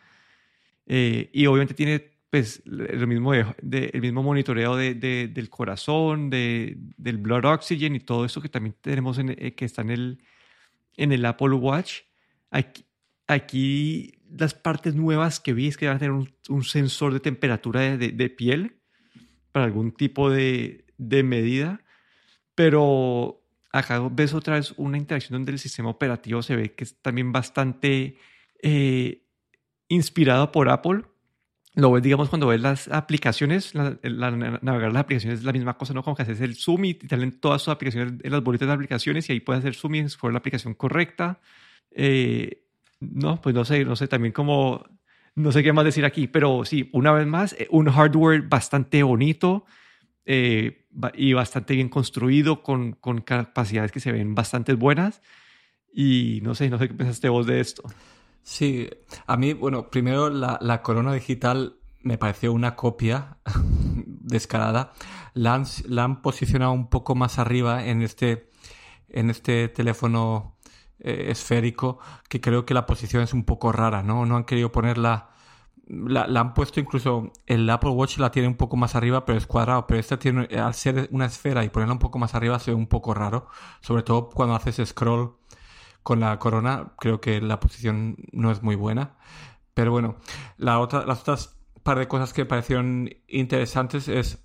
[0.90, 6.76] Eh, y obviamente tiene pues lo mismo de, el mismo monitoreo de, del corazón, de,
[6.96, 10.22] del blood oxygen y todo eso que también tenemos en, eh, que está en el,
[10.96, 12.00] en el Apple Watch.
[12.50, 12.84] Aquí,
[13.26, 17.20] aquí las partes nuevas que vi es que van a tener un, un sensor de
[17.20, 18.76] temperatura de, piel
[19.52, 21.80] para algún tipo de, medida,
[22.54, 27.00] pero acá ves otra vez una interacción donde el sistema operativo se ve que es
[27.00, 28.16] también bastante
[28.62, 29.27] eh,
[29.88, 31.02] inspirado por Apple
[31.78, 36.02] lo ves, digamos, cuando ves las aplicaciones, navegar las aplicaciones es la misma cosa, ¿no?
[36.02, 38.74] Como que haces el zoom y te salen todas sus aplicaciones en las bolitas de
[38.74, 41.40] aplicaciones y ahí puedes hacer zoom y escoger la aplicación correcta.
[41.92, 42.64] Eh,
[42.98, 44.84] no, pues no sé, no sé, también como,
[45.36, 49.04] no sé qué más decir aquí, pero sí, una vez más, eh, un hardware bastante
[49.04, 49.64] bonito
[50.24, 55.22] eh, y bastante bien construido, con, con capacidades que se ven bastante buenas.
[55.92, 57.84] Y no sé, no sé qué pensaste vos de esto.
[58.48, 58.88] Sí,
[59.26, 63.36] a mí, bueno, primero la, corona digital me pareció una copia
[64.06, 64.94] descarada.
[65.34, 68.48] La han, la posicionado un poco más arriba en este,
[69.10, 70.56] en este teléfono
[70.98, 71.98] eh, esférico,
[72.30, 74.24] que creo que la posición es un poco rara, ¿no?
[74.24, 75.28] No han querido ponerla...
[75.86, 79.36] La, la, han puesto incluso el Apple Watch la tiene un poco más arriba, pero
[79.36, 79.86] es cuadrado.
[79.86, 82.76] Pero esta tiene, al ser una esfera y ponerla un poco más arriba, se ve
[82.76, 83.48] un poco raro.
[83.82, 85.36] Sobre todo cuando haces scroll
[86.02, 89.16] con la corona creo que la posición no es muy buena.
[89.74, 90.16] Pero bueno,
[90.56, 94.44] la otra, las otras par de cosas que parecieron interesantes es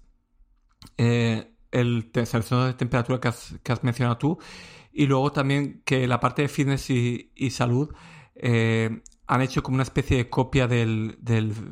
[0.98, 4.38] eh, el sensor de temperatura que has, mencionado tú
[4.92, 7.94] y luego también que la parte de fitness y, salud
[8.36, 11.18] eh, han hecho como una especie de copia del,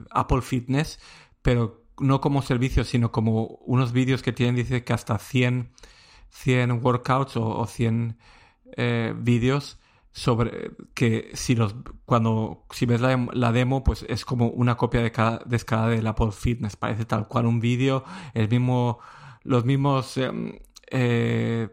[0.10, 1.00] Apple Fitness,
[1.42, 5.72] pero no como servicio, sino como unos vídeos que tienen, dice que hasta 100,
[6.30, 8.18] 100 workouts o, 100
[8.78, 9.78] eh, vídeos
[10.12, 15.12] sobre que si los cuando si ves la, demo pues es como una copia de
[15.12, 18.04] cada descarada del Apple Fitness parece tal cual un vídeo
[18.34, 19.00] el mismo
[19.44, 21.70] los mismos em, eh,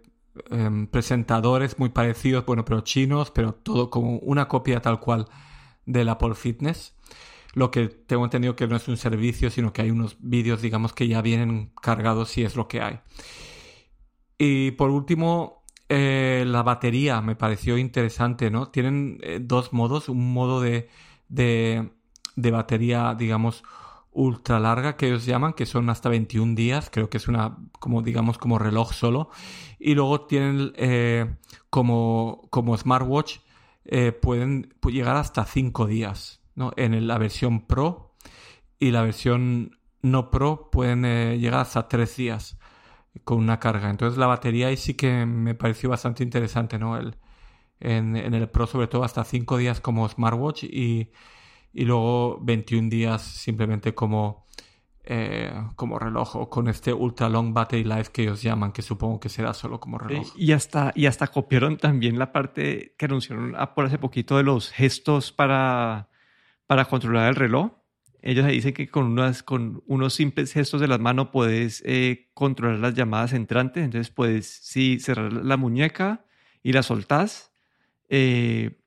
[0.50, 5.26] em, presentadores muy parecidos bueno pero chinos pero todo como una copia tal cual
[5.88, 6.94] del Apple Fitness.
[7.54, 10.92] Lo que tengo entendido que no es un servicio sino que hay unos vídeos digamos
[10.92, 13.00] que ya vienen cargados si es lo que hay.
[14.38, 15.57] Y por último
[15.88, 18.68] eh, la batería me pareció interesante, ¿no?
[18.68, 20.90] Tienen eh, dos modos, un modo de,
[21.28, 21.90] de,
[22.50, 23.64] batería, digamos,
[24.12, 28.02] ultra larga que ellos llaman, que son hasta 21 días, creo que es una, como
[28.02, 29.30] digamos, como reloj solo.
[29.78, 31.36] Y luego tienen eh,
[31.70, 33.38] como, como smartwatch,
[34.20, 36.72] pueden llegar hasta 5 días, ¿no?
[36.76, 38.14] En la versión Pro
[38.78, 42.57] y la versión no Pro pueden llegar hasta 3 días
[43.24, 43.90] con una carga.
[43.90, 46.96] Entonces la batería ahí sí que me pareció bastante interesante, ¿no?
[46.96, 47.16] El,
[47.80, 51.10] en, el Pro sobre todo hasta 5 días como smartwatch y,
[51.72, 54.46] y luego 21 días simplemente como,
[55.04, 59.20] eh, como reloj o con este ultra long battery life que ellos llaman, que supongo
[59.20, 60.26] que será solo como reloj.
[60.36, 64.70] Y hasta, y hasta copiaron también la parte que anunciaron por hace poquito de los
[64.70, 66.08] gestos para,
[66.66, 67.77] para controlar el reloj
[68.20, 72.80] ellos dicen que con, unas, con unos simples gestos de las manos puedes eh, controlar
[72.80, 73.84] las llamadas entrantes.
[73.84, 76.24] Entonces puedes, si cerrar la muñeca
[76.62, 77.52] y la soltás,
[78.08, 78.80] eh,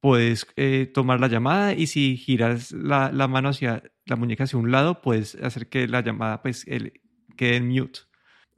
[0.00, 4.58] puedes eh, tomar la llamada y si giras la, la, mano hacia la muñeca hacia
[4.58, 8.00] un lado, puedes hacer que la llamada pues, quede en mute.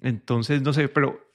[0.00, 1.32] Entonces, no sé, pero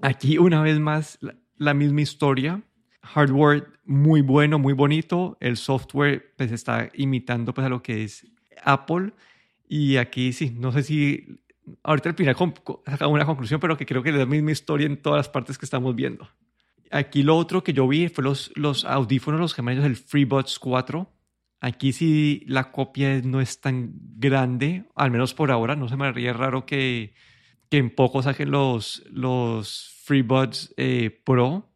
[0.00, 1.18] aquí una vez más
[1.56, 2.62] la misma historia
[3.02, 5.36] hardware muy bueno, muy bonito.
[5.40, 8.26] El software pues está imitando pues a lo que es
[8.62, 9.12] Apple.
[9.68, 11.40] Y aquí sí, no sé si
[11.82, 12.36] ahorita al final
[12.86, 15.58] sacamos una conclusión, pero que creo que es la misma historia en todas las partes
[15.58, 16.28] que estamos viendo.
[16.90, 21.10] Aquí lo otro que yo vi fue los, los audífonos, los gemelos del FreeBuds 4.
[21.60, 25.76] Aquí sí la copia no es tan grande, al menos por ahora.
[25.76, 27.14] No se me haría raro que,
[27.68, 31.67] que en poco saquen los, los FreeBuds eh, Pro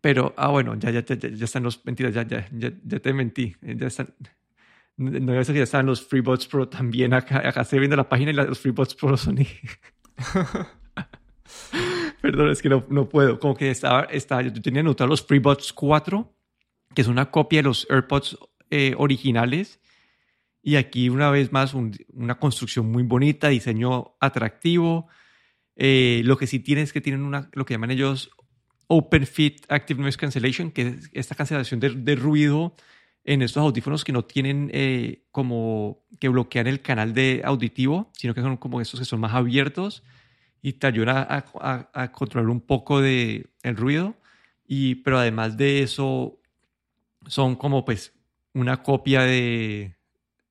[0.00, 3.12] pero, ah, bueno, ya, ya, ya, ya están los, mentiras, ya, ya, ya, ya te
[3.12, 3.54] mentí.
[3.60, 4.14] Ya están,
[4.96, 7.46] no que ya están los FreeBots Pro también acá.
[7.48, 9.38] Acá estoy viendo la página y los FreeBots Pro son.
[12.22, 13.38] Perdón, es que no, no, puedo.
[13.38, 16.30] Como que estaba, estaba, yo tenía anotado los FreeBots 4,
[16.94, 18.38] que es una copia de los AirPods
[18.70, 19.80] eh, originales.
[20.62, 25.08] Y aquí, una vez más, una construcción muy bonita, diseño atractivo.
[25.76, 28.30] Eh, lo que sí tiene es que tienen una, lo que llaman ellos
[28.92, 32.74] Open Fit Active Noise Cancellation, que es esta cancelación de, ruido
[33.22, 38.34] en estos audífonos que no tienen eh, como que bloquean el canal de auditivo, sino
[38.34, 40.02] que son como estos que son más abiertos
[40.60, 44.16] y te ayudan a, controlar un poco de el ruido.
[44.66, 46.40] Y, pero además de eso,
[47.26, 48.12] son como pues
[48.54, 49.94] una copia de,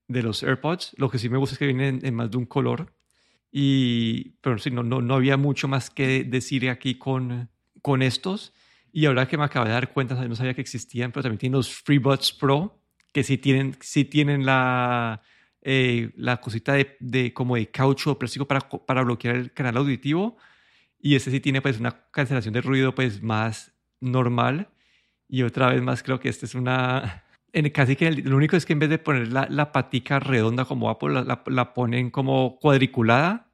[0.08, 0.96] de los AirPods.
[0.98, 2.94] Lo que sí me gusta es que vienen en más de un color.
[3.52, 7.50] Y, pero sí, no, no, no había mucho más que decir aquí con,
[7.82, 8.54] con estos.
[8.92, 11.58] Y ahora que me acabo de dar cuenta, no sabía que existían, pero también tienen
[11.58, 12.82] los FreeBuds Pro,
[13.14, 15.22] que sí tienen, sí tienen la,
[15.62, 19.78] eh, la cosita de, de, como de caucho o plástico para, para bloquear el canal
[19.78, 20.38] auditivo.
[21.00, 24.70] Y este sí tiene pues una cancelación de ruido pues más normal.
[25.28, 27.24] Y otra vez más creo que este es una...
[27.52, 30.66] En casi que lo único es que en vez de poner la, la patica redonda
[30.66, 33.52] como Apple, la, la, ponen como cuadriculada,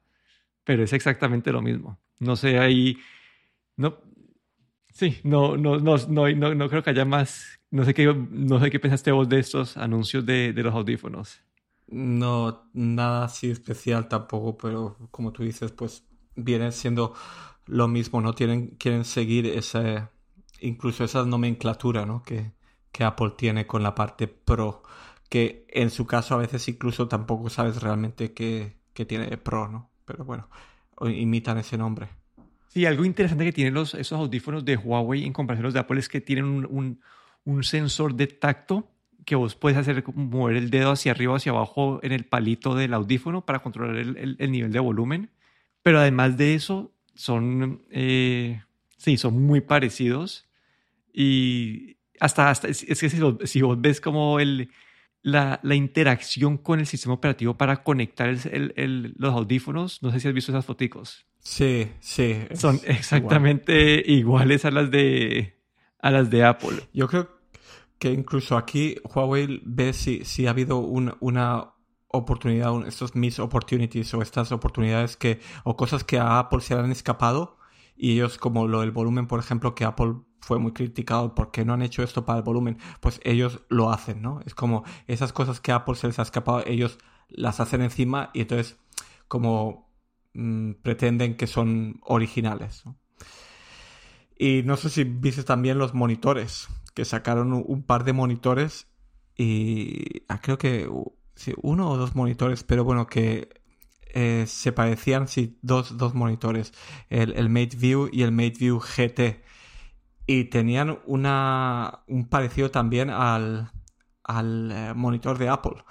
[0.64, 1.98] pero es exactamente lo mismo.
[2.18, 2.98] No sé, ahí...
[3.74, 3.96] No,
[4.96, 7.58] sí, no, no, no, no, no, no creo que haya más...
[7.70, 11.42] No sé qué, no sé qué pensaste vos de estos anuncios de, de los audífonos.
[11.88, 16.04] No, nada así especial tampoco, pero como tú dices, pues
[16.34, 17.14] vienen siendo
[17.66, 18.32] lo mismo, ¿no?
[18.34, 20.08] Tienen, quieren seguir ese,
[20.60, 22.22] incluso esa nomenclatura, ¿no?
[22.22, 22.52] Que,
[22.92, 24.82] que Apple tiene con la parte Pro,
[25.28, 29.90] que en su caso a veces incluso tampoco sabes realmente qué, tiene Pro, ¿no?
[30.04, 30.48] Pero bueno,
[31.02, 32.08] imitan ese nombre.
[32.68, 35.80] Sí, algo interesante que tienen los, esos audífonos de Huawei en comparación a los de
[35.80, 37.00] Apple es que tienen un,
[37.44, 38.90] un sensor de tacto
[39.26, 42.74] que vos puedes hacer mover el dedo hacia arriba o hacia abajo en el palito
[42.74, 45.30] del audífono para controlar el, el, nivel de volumen.
[45.82, 48.62] Pero además de eso, son, eh,
[48.96, 50.46] sí, son muy parecidos.
[51.12, 54.70] Y hasta, hasta es, que si, si, vos ves como el,
[55.22, 58.32] la, la, interacción con el sistema operativo para conectar
[59.16, 61.25] los audífonos, no sé si has visto esas fotos.
[61.48, 62.44] Sí, sí.
[62.56, 65.54] Son exactamente iguales a las de
[66.00, 66.88] a las de Apple.
[66.92, 67.28] Yo creo
[68.00, 71.72] que incluso aquí Huawei ve si, si ha habido una
[72.08, 76.80] oportunidad, estos mis opportunities o estas oportunidades que, o cosas que a Apple se le
[76.80, 77.58] han escapado
[77.96, 81.74] y ellos como lo del volumen, por ejemplo, que Apple fue muy criticado porque no
[81.74, 84.40] han hecho esto para el volumen, pues ellos lo hacen, ¿no?
[84.44, 88.30] Es como esas cosas que a Apple se les ha escapado, ellos las hacen encima
[88.34, 88.78] y entonces
[89.28, 89.85] como
[90.36, 92.84] mm, pretenden que son originales.
[94.38, 98.86] Y no sé si viste también los monitores, que sacaron un par de monitores
[99.36, 100.88] y ah, creo que
[101.56, 103.48] uno o dos monitores, pero bueno, que
[104.14, 106.72] eh, se parecían, sí, dos, dos monitores,
[107.10, 109.42] el, el MateView y el MateView GT.
[110.26, 113.70] Y tenían una, un parecido también al,
[114.24, 115.84] al eh, monitor de Apple.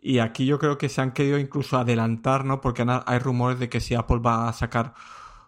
[0.00, 2.60] Y aquí yo creo que se han querido incluso adelantar, ¿no?
[2.60, 4.94] Porque hay rumores de que si Apple va a sacar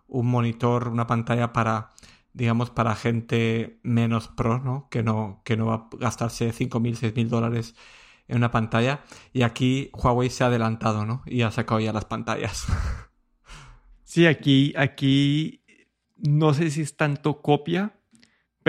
[0.09, 1.91] un monitor, una pantalla para
[2.33, 4.89] digamos, para gente menos pro, ¿no?
[4.91, 7.75] Que no, que no va a gastarse 5.000, 6.000 dólares
[8.29, 9.03] en una pantalla.
[9.33, 11.23] Y aquí Huawei se ha adelantado, ¿no?
[11.27, 12.67] Y ha sacado ya las pantallas.
[14.03, 15.63] Sí, aquí, aquí
[16.17, 18.00] no sé si es tanto copia,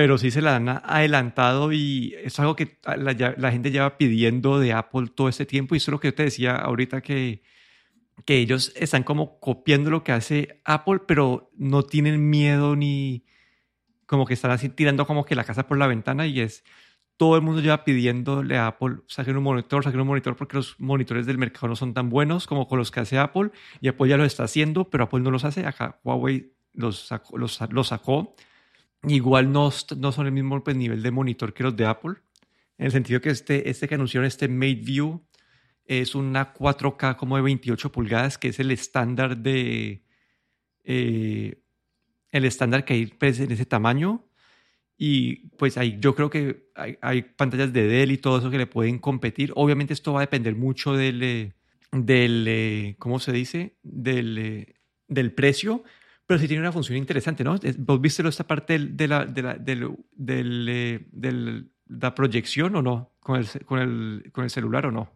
[0.01, 4.59] pero sí se la han adelantado y es algo que la, la gente lleva pidiendo
[4.59, 5.75] de Apple todo este tiempo.
[5.75, 7.43] Y eso es lo que yo te decía ahorita que,
[8.25, 13.25] que ellos están como copiando lo que hace Apple, pero no tienen miedo ni
[14.07, 16.63] como que están así tirando como que la casa por la ventana y es
[17.15, 20.79] todo el mundo lleva pidiéndole a Apple saquen un monitor, saquen un monitor porque los
[20.79, 24.09] monitores del mercado no son tan buenos como con los que hace Apple y Apple
[24.09, 25.63] ya lo está haciendo, pero Apple no los hace.
[25.63, 27.37] Acá Huawei los sacó.
[27.37, 28.35] Los, sacó.
[29.07, 32.15] Igual no, no son el mismo pues, nivel de monitor que los de Apple,
[32.77, 35.21] en el sentido que este, este que anunciaron, este MateView,
[35.85, 40.03] es una 4K como de 28 pulgadas, que es el estándar de...
[40.83, 41.61] Eh,
[42.31, 44.25] el estándar que hay pues, en ese tamaño.
[44.97, 46.69] Y pues ahí yo creo que
[47.01, 49.51] hay, pantallas de Dell y todo eso que le pueden competir.
[49.55, 51.53] Obviamente esto va a depender mucho del, eh,
[51.91, 53.75] del eh, ¿cómo se dice?
[53.81, 54.75] Del,
[55.07, 55.83] del precio,
[56.31, 57.59] pero sí tiene una función interesante, ¿no?
[57.79, 63.11] ¿Vos viste esta parte de la, de la, del, del, la proyección o no?
[63.19, 65.11] ¿Con el, con el, con el celular o no?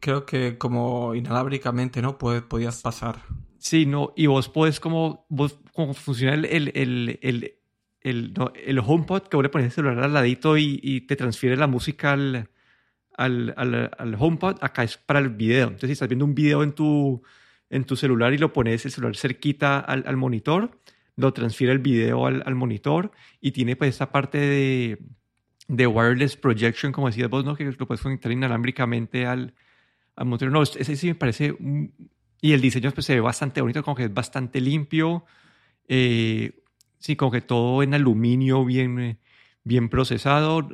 [0.00, 2.18] creo que como inalábricamente, ¿no?
[2.18, 3.22] podías pasar.
[3.56, 7.54] Sí, no, y vos podés como, vos, como funciona el, el, el, el,
[8.02, 11.16] el, no, el HomePod, que vos le pones el celular al ladito y, y te
[11.16, 12.50] transfiere la música al,
[13.16, 15.68] al, al, al, HomePod, acá es para el video.
[15.68, 17.22] Entonces, si estás viendo un video en tu,
[17.70, 20.78] en tu celular y lo pones el celular cerquita al, al monitor,
[21.16, 24.98] lo transfiere el video al, al, monitor y tiene pues esta parte de,
[25.68, 27.54] de wireless projection, como decías vos, ¿no?
[27.56, 29.54] que lo puedes conectar inalámbricamente al,
[30.16, 30.50] al monitor.
[30.50, 31.56] No, ese sí me parece
[32.44, 35.24] y el diseño pues, se ve bastante bonito, como que es bastante limpio.
[35.88, 36.62] Eh,
[36.98, 39.18] sí, como que todo en aluminio bien,
[39.62, 40.68] bien procesado.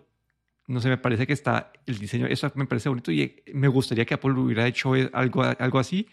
[0.66, 4.04] No sé, me parece que está el diseño, eso me parece bonito y me gustaría
[4.04, 6.08] que Apple hubiera hecho algo, algo así.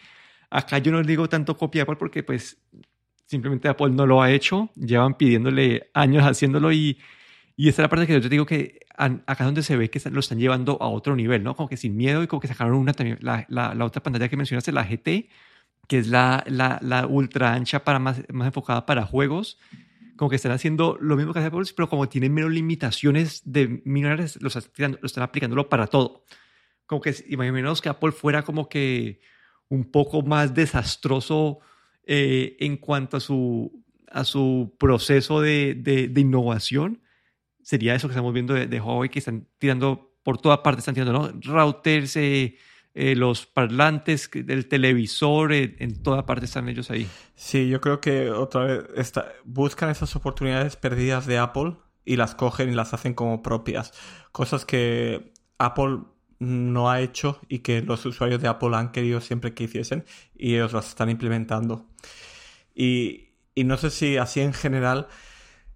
[0.50, 2.58] Acá yo no digo tanto copia Apple porque pues
[3.26, 4.70] simplemente Apple no lo ha hecho.
[4.76, 6.98] Llevan pidiéndole años haciéndolo y,
[7.56, 10.00] Y esta es la parte que yo te digo que acá donde se ve que
[10.10, 11.56] lo están llevando a otro nivel, ¿no?
[11.56, 14.30] Como que sin miedo y como que sacaron una también, la, la, la otra pantalla
[14.30, 15.30] que mencionaste, la GT,
[15.88, 19.60] que es la, la, la ultra ancha para más, más enfocada para juegos.
[20.18, 23.82] Como que están haciendo lo mismo que hace Apple, pero como tienen menos limitaciones de
[23.86, 26.24] minerales, lo están, lo están aplicándolo para todo.
[26.86, 29.20] Como que imaginemos que Apple fuera como que
[29.70, 31.60] un poco más desastroso
[32.06, 37.02] eh, en cuanto a su, a su proceso de, de, innovación,
[37.62, 41.14] sería eso que estamos viendo de, Huawei, que están tirando por toda parte, están tirando
[41.14, 41.32] ¿no?
[41.42, 42.56] routers, eh,
[42.94, 47.08] eh, los parlantes del televisor, en toda parte están ellos ahí.
[47.36, 49.14] Sí, yo creo que otra vez
[49.44, 53.94] buscan esas oportunidades perdidas de Apple y las cogen y las hacen como propias.
[54.32, 56.00] Cosas que Apple
[56.40, 60.56] no ha hecho y que los usuarios de Apple han querido siempre que hiciesen y
[60.56, 61.88] ellos las están implementando.
[62.76, 65.08] Y, y no sé si así en general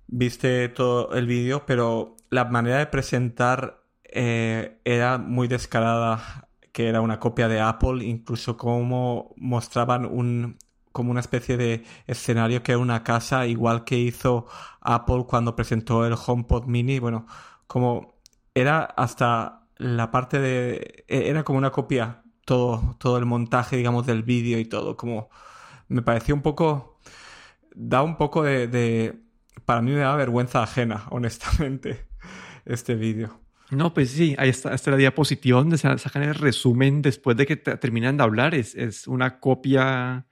[0.08, 7.02] viste todo el vídeo, pero la manera de presentar eh, era muy descarada, que era
[7.02, 10.58] una copia de Apple, incluso como mostraban un,
[10.92, 14.48] como una especie de escenario que era una casa, igual que hizo
[14.82, 17.00] Apple cuando presentó el HomePod Mini.
[17.00, 17.26] Bueno,
[17.68, 18.16] como
[18.54, 21.06] era hasta la parte de...
[21.08, 24.96] E, era como una copia, todo, todo el montaje, digamos, del vídeo y todo.
[24.96, 25.30] Como
[25.88, 27.00] me pareció un poco...
[27.74, 29.14] Da un poco de,
[29.66, 32.06] Para mí me da vergüenza ajena, honestamente,
[32.66, 33.40] este vídeo.
[33.72, 37.56] No, pues sí, ahí está, esta la diapositiva donde sacan el resumen después de que
[37.56, 38.54] terminan de hablar.
[38.54, 40.28] Es, es una copia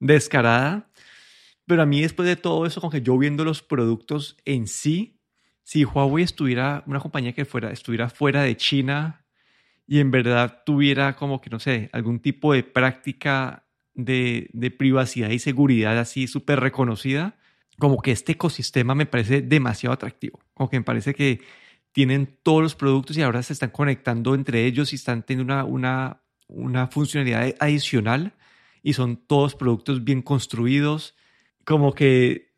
[0.00, 0.90] descarada.
[1.66, 5.19] Pero a mí después de todo eso, con que yo viendo los productos en sí,
[5.62, 9.24] si Huawei estuviera, una compañía que fuera, estuviera fuera de China
[9.86, 15.30] y en verdad tuviera como que, no sé, algún tipo de práctica de, de privacidad
[15.30, 17.36] y seguridad así súper reconocida,
[17.78, 20.40] como que este ecosistema me parece demasiado atractivo.
[20.54, 21.40] Como que me parece que
[21.92, 25.64] tienen todos los productos y ahora se están conectando entre ellos y están teniendo una,
[25.64, 28.34] una, una funcionalidad adicional
[28.82, 31.16] y son todos productos bien construidos.
[31.64, 32.49] Como que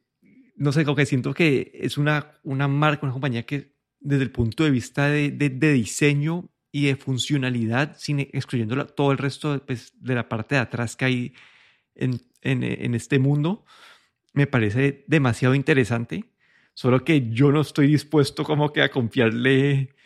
[0.63, 4.31] no sé, como que siento que es una, una marca, una compañía que desde el
[4.31, 9.93] punto de vista de, de, diseño y de funcionalidad, sin excluyendo todo el resto pues,
[10.01, 11.35] de la parte de atrás que hay
[11.97, 13.65] en, en, en, este mundo,
[14.35, 16.27] me parece demasiado interesante.
[16.75, 19.97] Solo que yo no estoy dispuesto como que a confiarle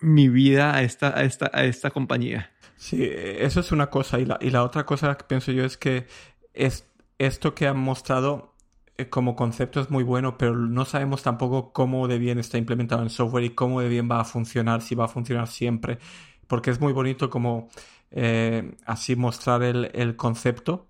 [0.00, 2.52] mi vida a esta, a esta, a esta compañía.
[2.76, 4.20] Sí, eso es una cosa.
[4.20, 6.06] Y la, y la otra cosa que pienso yo es que
[6.52, 6.88] es,
[7.18, 8.53] esto que han mostrado
[9.10, 13.10] como concepto es muy bueno, pero no sabemos tampoco cómo de bien está implementado en
[13.10, 15.98] software y cómo de bien va a funcionar, si va a funcionar siempre,
[16.46, 17.68] porque es muy bonito como
[18.10, 20.86] eh, así mostrar el, concepto,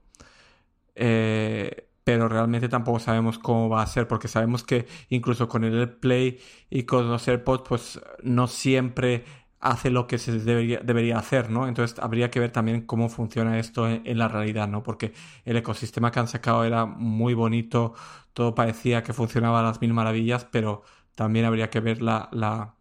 [0.95, 5.89] eh, pero realmente tampoco sabemos cómo va a ser, porque sabemos que incluso con el
[5.91, 6.39] Play
[6.71, 9.25] y con los AirPods, pues no siempre
[9.65, 11.67] hace lo que se debería, debería hacer, ¿no?
[11.67, 14.83] Entonces habría que ver también cómo funciona esto en, la realidad, ¿no?
[14.83, 15.15] Porque
[15.47, 17.95] el ecosistema que han sacado era muy bonito,
[18.35, 20.83] todo parecía que funcionaba a las mil maravillas, pero
[21.15, 22.75] también habría que ver la, la,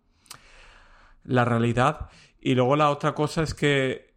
[1.24, 2.10] la realidad.
[2.42, 4.14] Y luego la otra cosa es que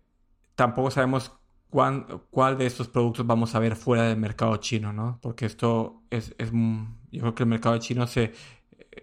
[0.56, 1.32] tampoco sabemos
[1.70, 5.20] cuán, cuál de estos productos vamos a ver fuera del mercado chino, ¿no?
[5.22, 8.32] Porque esto es, es yo creo que el mercado chino se,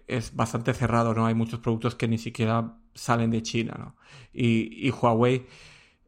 [0.07, 1.25] es bastante cerrado, ¿no?
[1.25, 3.95] Hay muchos productos que ni siquiera salen de China, ¿no?
[4.33, 5.45] Y, Huawei,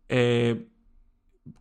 [0.09, 0.67] eh,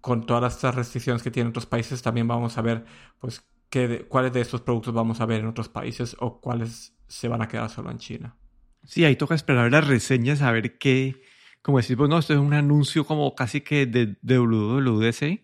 [0.01, 2.85] con todas estas restricciones que tienen otros países, también vamos a ver,
[3.19, 7.29] pues, qué cuáles de estos productos vamos a ver en otros países o cuáles se
[7.29, 8.37] van a quedar solo en China.
[8.85, 11.23] Sí, ahí toca esperar las reseñas, a ver qué,
[11.63, 15.43] como decir, pues no, esto es un anuncio como casi que de, de WWDC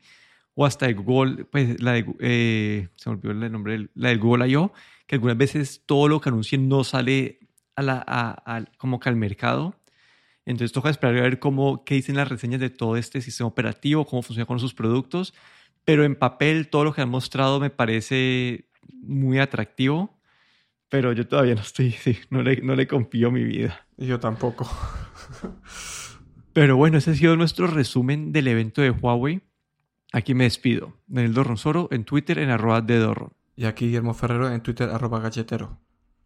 [0.54, 4.16] o hasta de Google, pues la de, eh, se me olvidó el nombre, la de
[4.16, 4.72] Google I.O.,
[5.06, 7.39] que algunas veces todo lo que anuncien no sale
[7.76, 9.74] a la, como que al mercado.
[10.46, 14.06] Entonces toca esperar a ver cómo, qué dicen las reseñas de todo este sistema operativo,
[14.06, 15.34] cómo funciona con sus productos.
[15.84, 20.18] Pero en papel todo lo que han mostrado me parece muy atractivo.
[20.88, 23.86] Pero yo todavía no estoy, sí, no le, no le confío mi vida.
[23.96, 24.68] Yo tampoco.
[26.52, 29.40] Pero bueno, ese ha sido nuestro resumen del evento de Huawei.
[30.12, 30.96] Aquí me despido.
[31.06, 33.32] Daniel Dorronsoro en Twitter en arroba de Dorron.
[33.54, 35.78] Y aquí Guillermo Ferrero en Twitter, arroba galletero.